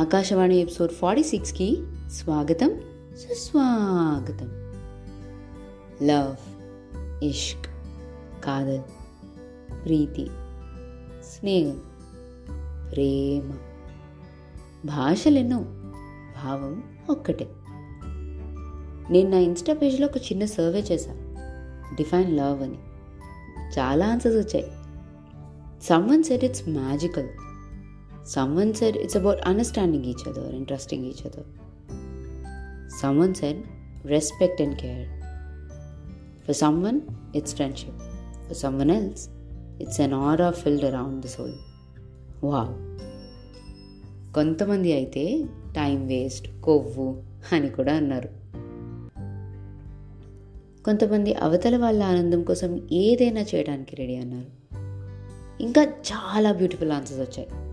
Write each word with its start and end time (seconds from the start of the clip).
Akashvani 0.00 0.56
episode 0.56 0.92
forty 0.92 1.22
సిక్స్కి 1.22 1.82
స్వాగతం 2.10 2.80
సుస్వాగతం. 3.16 4.48
లవ్ 6.02 6.36
ఇష్క్ 7.24 7.66
కాదల్ 8.44 8.80
ప్రీతి 9.84 10.26
స్నేహం 11.24 11.82
ప్రేమ. 12.92 13.52
భాషలెన్నో 14.84 15.58
భావం 16.44 16.82
ఒక్కటే. 17.10 17.48
నేను 19.10 19.30
నా 19.30 19.38
ఇన్స్టా 19.38 19.74
పేజ్లో 19.74 20.06
ఒక 20.06 20.16
చిన్న 20.16 20.44
సర్వే 20.44 20.80
చేశాను 20.80 21.36
డిఫైన్ 21.96 22.36
లవ్ 22.36 22.62
అని. 22.62 22.78
చాలా 23.78 24.08
ఆన్సర్స్ 24.08 24.36
వచ్చాయి. 24.36 24.72
Someone 25.82 26.24
said 26.24 26.44
it's 26.44 26.68
magical 26.68 27.28
someone 28.26 28.74
said 28.74 28.96
it's 28.96 29.16
about 29.16 29.40
understanding 29.46 30.04
each 30.04 30.28
other 30.28 30.54
interesting 30.54 31.04
trusting 31.04 31.04
each 31.04 31.26
other 31.26 32.90
someone 33.00 33.34
said 33.34 33.64
respect 34.06 34.62
and 34.62 34.78
care 34.80 35.08
for 36.46 36.56
someone 36.56 37.00
it's 37.36 37.54
friendship 37.54 37.98
for 38.48 38.56
someone 38.56 38.90
else 38.90 39.28
it's 39.82 40.00
an 40.00 40.12
are 40.12 40.40
of 40.40 40.62
filled 40.62 40.84
around 40.84 41.20
the 41.20 41.28
soul 41.28 41.54
wow 42.44 42.90
కొంతమంది 44.34 44.92
అయితే 44.92 45.44
time 45.76 46.06
waste 46.06 46.60
కొవ్వు 46.60 47.22
అని 47.52 47.68
కూడా 47.68 47.94
అన్నారు. 47.94 48.28
కొంతమంది 50.84 51.34
అవతల 51.34 51.76
వాళ్ళ 51.76 52.02
ఆనందం 52.02 52.42
కోసం 52.42 52.88
ఏదైనా 52.92 53.40
చేయడానికి 53.40 53.96
రెడీ 53.96 54.16
అన్నారు. 54.16 54.74
ఇంకా 55.62 55.82
చాలా 55.82 56.52
బ్యూటిఫుల్ 56.52 56.92
ఆన్సర్స్ 56.92 57.20
వచ్చాయి. 57.20 57.69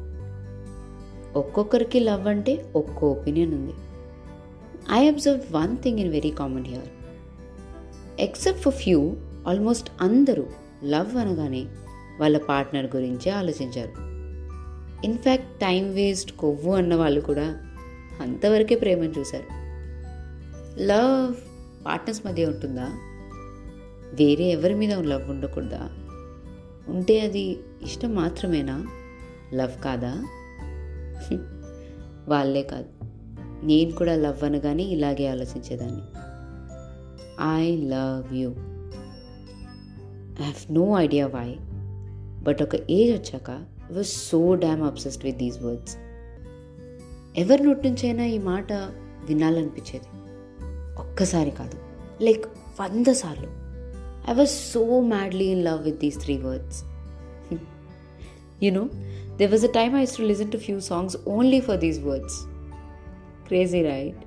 ఒక్కొక్కరికి 1.36 2.00
లవ్ 2.00 2.28
అంటే 2.28 2.72
ఒక్కో 2.76 3.12
ఒపీనియన్ 3.12 3.54
ఉంది. 3.54 3.74
I 4.92 5.08
observe 5.08 5.54
one 5.54 5.78
thing 5.78 6.00
in 6.00 6.12
very 6.12 6.30
common 6.30 6.66
here 6.66 6.88
except 8.20 8.62
for 8.62 8.74
few 8.74 9.18
almost 9.48 9.92
అందరూ 10.02 10.46
లవ్ 10.84 11.16
అనగానే 11.16 11.66
వాళ్ళ 12.20 12.38
పార్ట్నర్ 12.38 12.96
గురించే 12.96 13.32
ఆలోచించారు. 13.32 13.92
ఇన్ఫ్యాక్ట్ 15.06 15.60
టైం 15.60 15.94
వేస్ట్ 15.94 16.32
కొవ్వు 16.32 16.74
అన్న 16.74 16.96
వాళ్ళు 16.96 17.22
కూడా 17.22 17.64
అంతవరకే 18.22 18.76
ప్రేమను 18.76 19.14
చూశారు. 19.20 19.46
లవ్ 20.82 21.36
పార్ట్నర్స్ 21.86 22.26
మధ్య 22.26 22.46
ఉంటుందా? 22.46 22.86
వేరే 24.14 24.44
ఎవరి 24.44 24.74
మీద 24.74 24.94
లవ్ 24.94 25.30
ఉండకూడదా? 25.30 25.90
ఉంటే 26.88 27.20
అది 27.20 27.58
ఇష్టం 27.82 28.16
మాత్రమేనా? 28.16 28.88
లవ్ 29.54 29.84
కాదా? 29.84 30.24
వాళ్ళే 32.30 32.64
కాదు. 32.64 32.86
నేను 33.64 33.92
కూడా 33.92 34.16
లవ్ 34.16 34.44
అనగానే 34.44 34.84
ఇలాగే 34.84 35.28
ఆలోచించేదాన్ని. 35.28 36.02
I 37.56 37.78
love 37.78 38.36
you. 38.36 38.50
I 38.50 40.44
have 40.44 40.74
no 40.74 41.00
idea 41.00 41.28
why. 41.28 41.56
But 42.44 42.62
ఒక 42.62 42.76
ఏజ్ 42.90 43.14
వచ్చాక 43.14 43.66
was 43.92 44.08
so 44.08 44.56
damn 44.56 44.84
obsessed 44.84 45.26
with 45.26 45.38
these 45.38 45.62
words. 45.62 45.98
ఎవరి 47.40 47.64
నోటి 47.64 47.90
నుంచైనా 47.90 48.26
ఈ 48.26 48.38
మాట 48.38 48.74
వినాలనిపించేది? 49.24 50.06
ఒక్కసారి 51.00 51.52
కాదు. 51.52 51.78
లైక్ 52.24 52.46
వంద 52.82 53.08
సార్లు. 53.08 53.48
I 54.32 54.34
was 54.34 54.50
so 54.50 55.02
madly 55.02 55.46
in 55.46 55.66
love 55.66 55.84
with 55.84 56.00
these 56.00 56.22
three 56.22 56.38
words. 56.38 56.84
You know 58.64 58.90
there 59.39 59.49
was 59.49 59.63
a 59.65 59.73
time 59.79 59.95
I 59.95 60.01
used 60.01 60.17
to 60.17 60.27
listen 60.27 60.51
to 60.51 60.59
few 60.59 60.81
songs 60.81 61.17
only 61.27 61.61
for 61.61 61.77
these 61.77 61.99
words. 62.01 62.35
Crazy, 63.49 63.83
right? 63.85 64.19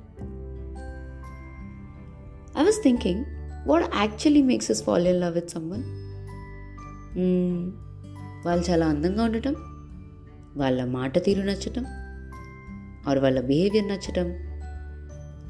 I 2.55 2.63
was 2.63 2.77
thinking, 2.77 3.19
what 3.65 3.83
actually 3.93 4.41
makes 4.41 4.69
us 4.69 4.81
fall 4.81 5.05
in 5.05 5.19
love 5.19 5.35
with 5.35 5.49
someone? 5.57 5.85
వాళ్ళు 8.45 8.63
చాలా 8.69 8.85
అందంగా 8.93 9.21
ఉండటం 9.23 9.53
వాళ్ళ 10.57 10.83
మాట 10.95 11.13
తీరు 11.25 11.41
నచ్చటం 11.41 11.85
are 13.07 13.19
వాళ్ళ 13.19 13.39
behaviour 13.41 13.87
నచ్చటం 13.87 14.27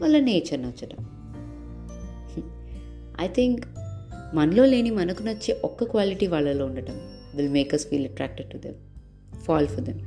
వాళ్ళ 0.01 0.15
nature 0.19 0.61
నచ్చటం 0.61 1.01
I 3.23 3.27
think 3.27 3.63
మనలో 4.33 4.63
లేని 4.65 4.91
మనకు 4.91 5.23
నచ్చే 5.23 5.53
ఒక్క 5.63 5.83
క్వాలిటీ 5.91 6.27
వాళ్ళలో 6.27 6.63
ఉండటం 6.65 6.97
will 7.35 7.53
make 7.57 7.73
us 7.73 7.85
feel 7.87 8.07
attracted 8.11 8.49
to 8.51 8.57
them 8.57 8.79
fall 9.40 9.66
for 9.66 9.80
them. 9.80 9.98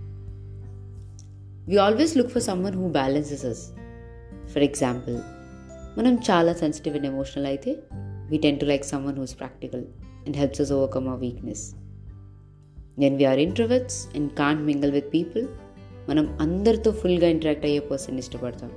We 1.67 1.77
always 1.77 2.15
look 2.15 2.29
for 2.29 2.41
someone 2.41 2.73
who 2.73 2.89
balances 2.91 3.43
us. 3.45 3.61
For 4.53 4.61
example, 4.69 5.17
మనం 5.97 6.13
చాలా 6.27 6.51
సెన్సిటివ్ 6.53 6.93
అండ్ 6.95 7.07
ఎమోషనల్ 7.07 7.45
అయితే 7.45 7.71
we 8.29 8.37
tend 8.37 8.57
to 8.59 8.65
like 8.65 8.85
someone 8.85 9.17
who's 9.17 9.33
practical 9.39 9.83
and 10.25 10.37
helps 10.37 10.61
us 10.61 10.71
overcome 10.71 11.07
our 11.07 11.21
weakness 11.21 11.65
then 12.99 13.17
we're 13.17 13.41
introverts 13.47 13.99
and 14.15 14.29
can't 14.33 14.63
mingle 14.69 14.91
with 14.91 15.09
people 15.13 15.45
మనం 16.09 16.25
అందరితో 16.41 16.91
ఫుల్గా 17.01 17.27
interact 17.27 17.65
అయ్యే 17.65 17.83
person 17.91 18.17
ఇష్టపడతాం 18.23 18.71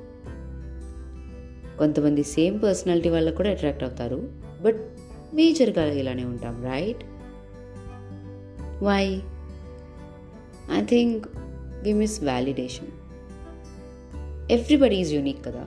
కొంతమంది 1.79 2.25
same 2.37 2.59
personality 2.63 3.09
వాళ్ళకు 3.09 3.37
కూడా 3.37 3.51
అట్రాక్ట్ 3.51 3.83
అవుతారు 3.83 4.19
బట్ 4.63 4.81
మేజర్గా 5.35 5.87
ఇలానే 6.03 6.25
ఉంటాం 6.25 6.57
right 6.65 7.03
why 8.85 9.05
I 10.73 10.85
think 10.85 11.27
we 11.83 11.93
miss 11.93 12.21
validation 12.21 12.87
everybody 14.53 14.97
is 14.97 15.15
unique 15.15 15.45
కదా. 15.45 15.65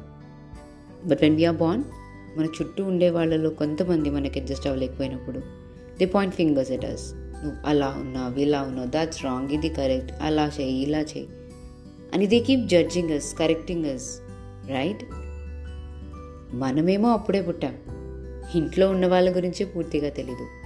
బట్ 1.06 1.20
వెన్ 1.22 1.36
వీఆర్ 1.36 1.56
బాన్ 1.56 1.84
మన 2.38 2.46
చుట్టూ 2.46 2.84
ఉండే 2.84 3.10
వాళ్ళలో 3.10 3.50
కొంతమంది 3.50 4.10
మనకి 4.10 4.40
adjust 4.40 4.68
అవ్వలేకపోయినప్పుడు 4.68 5.40
the 5.98 6.06
point 6.06 6.36
fingers 6.36 6.72
at 6.72 6.86
us 6.86 7.14
నువ్వు 7.16 7.68
అలా 7.68 7.88
ఉన్నావు 7.88 8.40
ఇలా 8.40 8.62
ఉన్నావు 8.62 8.88
దాట్స్ 8.88 9.26
రాంగ్ 9.26 9.50
ఇది 9.50 9.70
కరెక్ట్ 9.70 10.14
అలా 10.22 10.52
చేయి 10.60 10.82
ఇలా 10.82 11.00
చేయి. 11.00 11.28
అని 12.14 12.28
they 12.28 12.40
keep 12.40 12.68
judging 12.68 13.10
us 13.10 13.38
correcting 13.38 13.86
us 13.86 14.20
right 14.72 15.04
మనమేమో 16.56 17.10
అప్పుడే 17.10 17.42
పుట్టాం. 17.42 17.76
ఇంట్లో 18.56 18.90
ఉన్న 18.90 19.08
వాళ్ళ 19.08 19.36
గురించే 19.36 19.66
పూర్తిగా 19.66 20.10
తెలీదు. 20.10 20.59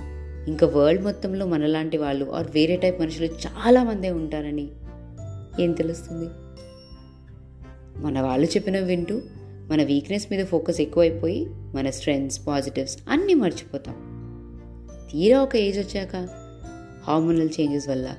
ఇంకా 0.47 0.67
వరల్డ్ 0.67 1.03
మొత్తంలో 1.03 1.45
మనలాంటి 1.45 1.97
వాళ్ళు 1.97 2.33
ఆర్ 2.33 2.47
వేరే 2.51 2.75
టైప్ 2.75 3.01
మనుషులు 3.01 3.25
చాలామందే 3.25 4.11
ఉంటారని 4.11 4.71
ఏం 5.59 5.71
తెలుస్తుంది? 5.71 6.29
మన 8.01 8.21
వాళ్ళు 8.21 8.47
చెప్పిన 8.47 8.79
వింటూ 8.79 9.21
మన 9.69 9.83
వీక్నెస్ 9.83 10.27
మీద 10.31 10.45
ఫోకస్ 10.45 10.81
ఎక్కువైపోయి 10.81 11.45
మన 11.49 11.89
స్ట్రెంగ్స్ 11.89 12.47
పాజిటివ్స్ 12.47 12.97
అన్నీ 13.09 13.33
మర్చిపోతాం. 13.33 13.95
తీరా 15.11 15.41
ఒక 15.41 15.55
ఏజ్ 15.55 15.79
వచ్చాక 15.79 16.15
హార్మోనల్ 17.07 17.49
చేంజెస్ 17.59 17.89
వల్ల 17.89 18.15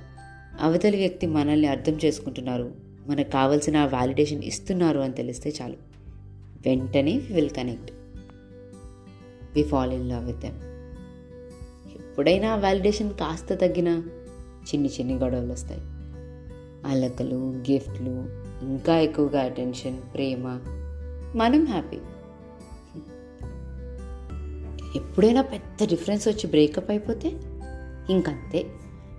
అవతలి 0.60 0.96
వ్యక్తి 0.96 1.26
మనల్ని 1.26 1.66
అర్థం 1.66 1.98
చేసుకుంటున్నారు 2.04 2.74
మనకు 3.06 3.30
కావాల్సిన 3.30 3.84
వ్యాలిడేషన్ 3.84 4.44
ఇస్తున్నారు 4.44 4.98
అని 4.98 5.12
తెలిస్తే 5.12 5.52
చాలు. 5.62 5.76
వెంటనే 6.66 7.16
will 7.16 7.50
connect 7.50 7.92
we 9.54 9.62
fall 9.62 9.92
in 9.92 10.08
love 10.08 10.26
with 10.26 10.38
them 10.38 10.73
ఎప్పుడైనా 12.14 12.56
వ్యాలిడేషన్ 12.56 13.14
కాస్త 13.14 13.54
తగ్గిన 13.54 13.88
చిన్ని 14.64 14.88
చిన్ని 14.88 15.14
గొడవలు 15.14 15.52
వస్తాయి. 15.52 15.80
అలకలు 16.86 17.62
గిఫ్ట్లు 17.70 18.10
ఇంకా 18.64 18.98
ఎక్కువగా 18.98 19.42
అటెన్షన్ 19.42 19.98
ప్రేమ. 20.14 20.42
మనం 21.36 21.66
హ్యాపీ 21.66 21.96
ఎప్పుడైనా 24.96 25.42
పెద్ద 25.42 25.88
డిఫరెన్స్ 25.88 26.28
వచ్చి 26.28 26.46
బ్రేకప్ 26.46 26.90
అయిపోతే 26.90 27.28
ఇంకంతే. 28.10 28.66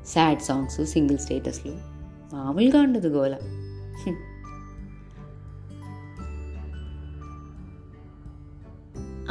సాడ్ 0.08 0.42
సాంగ్స్ 0.42 0.86
సింగిల్ 0.86 1.18
స్టేటస్లు 1.18 1.72
మామూలుగా 2.34 2.82
ఉండదు 2.82 3.08
గోల. 3.08 3.34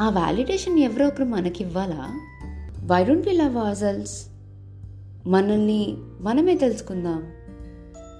ఆ 0.00 0.08
వ్యాలిడేషన్ 0.08 0.78
ఎవరో 0.78 1.06
ఒకరు 1.06 1.24
మనకి 1.24 1.64
ఇవ్వాలా 1.64 2.30
why 2.90 3.04
don't 3.04 3.26
we 3.26 3.32
love 3.32 3.56
ourselves 3.56 4.26
మనల్ని 5.26 5.94
మనమే 6.20 6.56
తెలుసుకుందాం. 6.56 7.22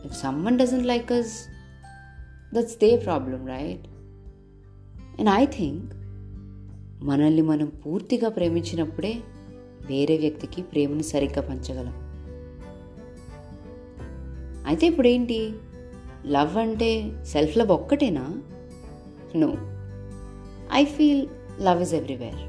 If 0.05 0.21
someone 0.21 0.59
doesn't 0.59 0.87
like 0.87 1.13
us 1.13 1.33
that's 2.55 2.77
the 2.77 2.97
problem 2.97 3.47
right 3.47 3.87
and 5.19 5.31
I 5.31 5.45
think 5.47 5.93
మనల్ని 7.05 7.43
మనం 7.43 7.67
పూర్తిగా 7.67 8.29
ప్రేమించినప్పుడే 8.29 9.13
వేరే 9.87 10.17
వ్యక్తికి 10.17 10.63
ప్రేమను 10.63 11.03
సరిగ్గా 11.03 11.49
పంచగలం. 11.49 11.95
అయితే 14.67 14.87
ఇప్పుడేంటి? 14.87 15.53
లవ్ 16.27 16.57
అంటే 16.57 17.25
self 17.25 17.59
love 17.59 17.71
ఒక్కటేనా? 17.71 18.27
No 19.37 19.53
I 20.73 20.85
feel 20.85 21.27
love 21.61 21.83
is 21.83 21.95
everywhere 21.95 22.43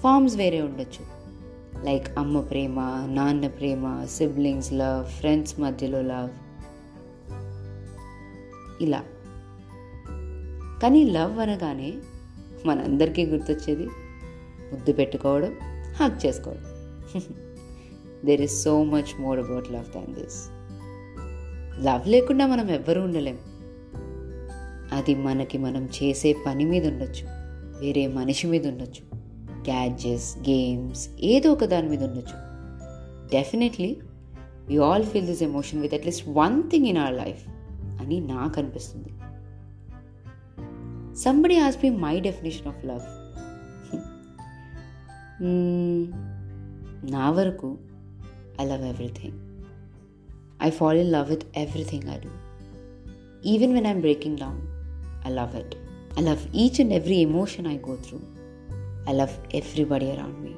forms 0.00 0.36
వేరే 0.36 0.60
ఉండొచ్చు. 0.60 1.19
లైక్ 1.84 2.18
అమ్మ 2.18 2.40
ప్రేమ 2.40 2.80
నాన్న 3.10 3.46
ప్రేమ 3.46 4.04
సిబ్లింగ్స్ 4.04 4.72
లవ్ 4.72 5.06
ఫ్రెండ్స్ 5.06 5.60
మధ్యలో 5.60 6.02
లవ్ 6.02 6.28
ఇలా. 8.82 9.04
కానీ 10.82 11.04
లవ్ 11.04 11.38
అనగానే 11.38 11.92
మనందరికీ 12.66 13.26
గుర్తొచ్చేది 13.26 13.86
ముద్దు 14.72 14.92
పెట్టుకోవడం 14.92 15.56
హక్ 15.96 16.26
చేసుకోవడం. 16.26 16.64
There 18.24 18.40
is 18.40 18.62
so 18.62 18.84
much 18.84 19.20
more 19.20 19.38
about 19.38 19.72
love 19.72 19.92
than 19.94 20.14
this 20.14 20.48
love 21.86 22.08
లేకుండా 22.08 22.46
మనం 22.46 22.70
ఎవ్వరూ 22.70 23.02
ఉండలేం. 23.02 23.38
అది 24.92 25.14
మనకి 25.14 25.58
మనం 25.58 25.88
చేసే 26.02 26.36
పని 26.46 26.64
మీద 26.64 26.86
ఉండొచ్చు. 26.86 27.26
వేరే 27.80 28.06
మనిషి 28.06 28.46
మీద 28.46 28.66
ఉండొచ్చు. 28.66 29.09
గ్యాడ్జెట్స్ 29.70 30.30
గేమ్స్ 30.38 31.08
ఏదో 31.32 31.48
ఒక 31.52 31.64
దాని 31.64 31.88
మీద 31.88 32.02
ఉండొచ్చు. 32.04 32.36
Definitely 33.32 33.90
we 34.68 34.78
all 34.78 35.04
feel 35.04 35.26
this 35.26 35.42
emotion 35.42 35.80
with 35.80 35.94
at least 35.94 36.28
one 36.28 36.56
thing 36.70 36.86
in 36.86 36.98
our 36.98 37.14
life 37.14 37.42
అని 38.02 38.18
నాకు 38.20 38.58
అనిపిస్తుంది. 38.60 39.10
Somebody 41.18 41.56
as 41.58 41.78
me 41.82 41.90
my 41.90 42.14
definition 42.20 42.68
of 42.68 42.80
love 42.86 43.06
నా 47.12 47.26
వరకు 47.30 47.68
I 48.60 48.64
love 48.66 48.82
everything 48.82 49.38
I 50.62 50.70
fall 50.70 50.98
in 50.98 51.12
love 51.12 51.28
with 51.30 51.46
everything 51.56 52.08
I 52.10 52.16
do 52.18 52.32
even 53.46 53.72
when 53.74 53.86
I'm 53.86 54.00
breaking 54.00 54.38
down 54.38 54.60
I 55.26 55.32
love 55.34 55.54
it 55.56 55.74
I 56.18 56.22
love 56.22 56.42
each 56.56 56.80
and 56.80 56.92
every 56.92 57.18
emotion 57.20 57.66
I 57.66 57.76
go 57.88 57.94
through 57.96 58.18
I 59.06 59.12
love 59.12 59.38
everybody 59.52 60.10
around 60.10 60.42
me. 60.42 60.56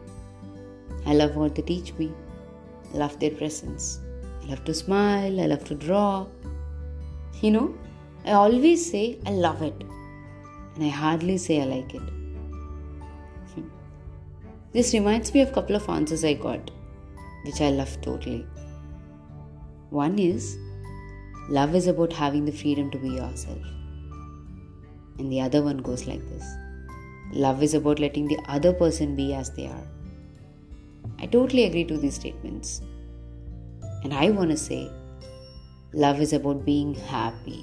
I 1.07 1.15
love 1.15 1.37
what 1.37 1.55
they 1.55 1.63
teach 1.63 1.95
me. 1.95 2.13
I 2.93 2.99
love 2.99 3.19
their 3.19 3.31
presence. 3.31 4.01
I 4.43 4.47
love 4.47 4.65
to 4.65 4.75
smile. 4.75 5.41
I 5.41 5.47
love 5.47 5.65
to 5.65 5.75
draw. 5.75 6.27
You 7.41 7.51
know, 7.51 7.75
I 8.25 8.33
always 8.33 8.89
say 8.89 9.19
I 9.27 9.31
love 9.31 9.63
it, 9.63 9.75
and 10.75 10.85
I 10.85 10.89
hardly 10.89 11.39
say 11.39 11.61
I 11.63 11.65
like 11.65 11.95
it. 11.95 12.03
This 14.73 14.95
reminds 14.95 15.35
me 15.35 15.41
of 15.41 15.51
a 15.51 15.53
couple 15.53 15.77
of 15.77 15.89
answers 15.89 16.25
I 16.25 16.35
got, 16.35 16.71
which 17.45 17.61
I 17.61 17.71
love 17.71 18.01
totally. 18.01 18.47
One 19.91 20.19
is 20.19 20.57
love 21.49 21.75
is 21.75 21.89
about 21.89 22.13
having 22.13 22.45
the 22.45 22.53
freedom 22.53 22.91
to 22.93 22.99
be 22.99 23.11
yourself, 23.11 23.59
and 25.19 25.33
the 25.33 25.41
other 25.41 25.63
one 25.63 25.79
goes 25.79 26.07
like 26.07 26.27
this 26.31 26.62
love 27.35 27.65
is 27.65 27.75
about 27.75 28.01
letting 28.01 28.29
the 28.29 28.35
other 28.35 28.81
person 28.81 29.17
be 29.17 29.23
as 29.23 29.51
they 29.51 29.67
are 29.67 30.03
I 31.25 31.27
totally 31.27 31.65
agree 31.65 31.85
to 31.85 31.95
these 31.95 32.15
statements 32.15 32.83
and 34.05 34.15
I 34.19 34.29
wanna 34.29 34.57
say 34.57 34.87
love 36.01 36.23
is 36.23 36.35
about 36.35 36.59
being 36.59 36.95
happy 36.95 37.59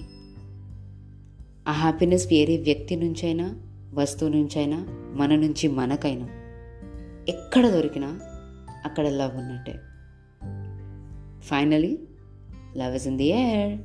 ఆ 1.68 1.72
happiness 1.72 2.28
వేరే 2.28 2.58
వ్యక్తి 2.58 2.96
నుంచైనా 2.96 3.56
వస్తువు 3.94 4.30
నుంచైనా 4.30 4.86
మన 5.16 5.36
నుంచి 5.36 5.68
మనకైనా 5.68 6.30
ఎక్కడ 7.30 7.70
దొరికినా 7.70 8.20
అక్కడ 8.86 9.08
లవ్ 9.08 9.36
ఉన్నట్టే. 9.36 9.80
Finally 11.42 12.00
love 12.78 12.96
is 12.96 13.08
in 13.08 13.18
the 13.18 13.24
air 13.24 13.80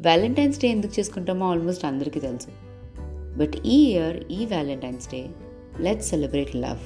Valentine's 0.00 0.60
day 0.60 0.68
ఎందుకు 0.68 1.00
చేసుకుంటామో 1.00 1.50
ఆల్మోస్ట్ 1.50 1.84
అందరికీ 1.84 2.20
తెలుసు. 2.20 2.70
బట్ 3.36 3.56
ఈ 3.64 3.90
ఇయర్ 3.90 4.30
ఈ 4.30 4.46
Valentine's 4.46 5.10
day 5.10 5.26
let's 5.80 6.08
celebrate 6.08 6.54
love 6.54 6.82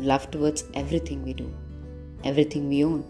love 0.00 0.30
towards 0.30 0.64
everything 0.74 1.24
we 1.24 1.32
do, 1.34 1.46
everything 2.24 2.68
we 2.68 2.84
own, 2.84 3.04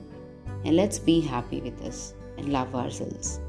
and 0.65 0.77
let's 0.77 0.99
be 0.99 1.21
happy 1.21 1.61
with 1.61 1.83
us 1.83 2.15
and 2.39 2.49
love 2.49 2.75
ourselves. 2.75 3.41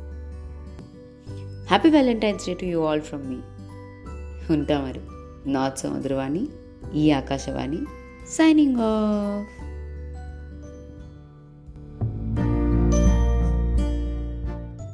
Happy 1.67 1.89
Valentine's 1.89 2.45
Day 2.45 2.55
to 2.55 2.65
you 2.65 2.83
all 2.83 2.99
from 2.99 3.23
me. 3.29 3.39
ఉంటా 4.49 4.79
మరి 4.79 5.01
not 5.51 5.79
సముద్రవాణి 5.79 6.47
ఈ 6.93 7.11
Akashvani 7.11 7.79
signing 8.27 8.77
off 8.81 9.68